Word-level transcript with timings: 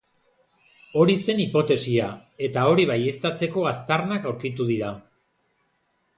Hori 1.01 1.17
zen 1.25 1.41
hipotesia, 1.43 2.07
eta 2.47 2.65
hori 2.71 2.87
baieztatzeko 2.93 3.67
aztarnak 3.75 4.27
aurkitu 4.33 4.69
dira. 4.73 4.93